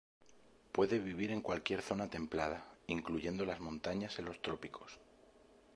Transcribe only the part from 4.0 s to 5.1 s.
en los trópicos.